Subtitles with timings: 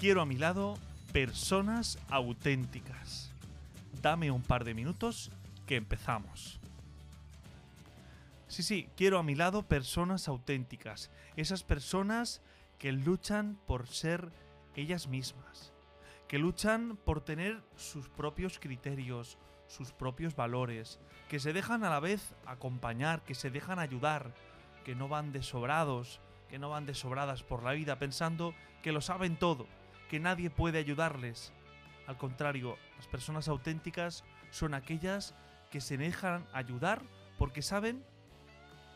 [0.00, 0.78] Quiero a mi lado
[1.12, 3.30] personas auténticas.
[4.00, 5.30] Dame un par de minutos
[5.66, 6.58] que empezamos.
[8.48, 11.10] Sí, sí, quiero a mi lado personas auténticas.
[11.36, 12.40] Esas personas
[12.78, 14.32] que luchan por ser
[14.74, 15.70] ellas mismas.
[16.28, 19.36] Que luchan por tener sus propios criterios,
[19.66, 20.98] sus propios valores.
[21.28, 24.32] Que se dejan a la vez acompañar, que se dejan ayudar.
[24.82, 29.36] Que no van desobrados, que no van desobradas por la vida pensando que lo saben
[29.36, 29.66] todo
[30.10, 31.52] que nadie puede ayudarles.
[32.08, 35.36] Al contrario, las personas auténticas son aquellas
[35.70, 37.00] que se dejan ayudar
[37.38, 38.04] porque saben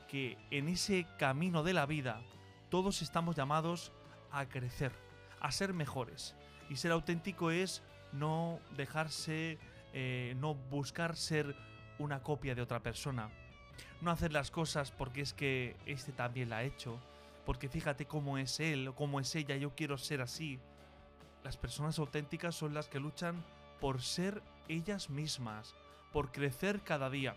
[0.09, 2.21] que en ese camino de la vida
[2.69, 3.93] todos estamos llamados
[4.33, 4.91] a crecer,
[5.39, 6.35] a ser mejores.
[6.69, 9.59] Y ser auténtico es no dejarse,
[9.93, 11.55] eh, no buscar ser
[12.01, 13.31] una copia de otra persona.
[14.01, 16.99] No hacer las cosas porque es que este también la ha hecho,
[17.47, 20.59] porque fíjate cómo es él cómo es ella, yo quiero ser así.
[21.45, 23.45] Las personas auténticas son las que luchan
[23.79, 25.75] por ser ellas mismas,
[26.11, 27.37] por crecer cada día.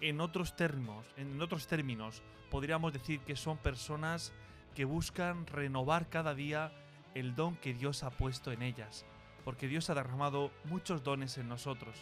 [0.00, 4.32] En otros términos, en otros términos, podríamos decir que son personas
[4.74, 6.72] que buscan renovar cada día
[7.14, 9.06] el don que Dios ha puesto en ellas,
[9.44, 11.96] porque Dios ha derramado muchos dones en nosotros.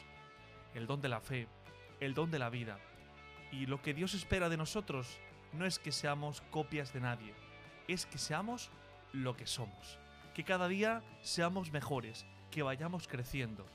[0.75, 1.47] El don de la fe,
[2.01, 2.79] el don de la vida.
[3.53, 5.19] Y lo que Dios espera de nosotros
[5.53, 7.35] no es que seamos copias de nadie,
[7.87, 8.71] es que seamos
[9.13, 9.99] lo que somos
[10.39, 13.67] que cada día seamos mejores, que vayamos creciendo.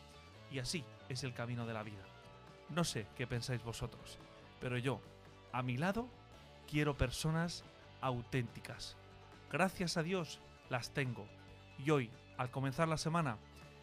[0.50, 2.05] Y así es el camino de la vida.
[2.70, 4.17] No sé qué pensáis vosotros,
[4.61, 5.02] pero yo,
[5.52, 6.08] a mi lado,
[6.72, 7.66] quiero personas
[8.00, 8.95] auténticas.
[9.52, 10.39] Gracias a Dios
[10.70, 11.28] las tengo.
[11.80, 13.36] Y hoy, al comenzar la semana,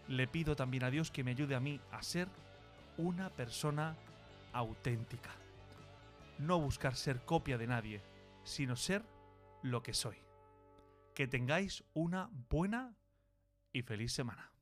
[0.09, 2.29] le pido también a Dios que me ayude a mí a ser
[2.97, 3.95] una persona
[4.55, 5.33] auténtica.
[6.39, 8.01] No buscar ser copia de nadie,
[8.43, 9.03] sino ser
[9.61, 10.30] lo que soy
[11.21, 12.97] que tengáis una buena
[13.75, 14.55] y feliz semana.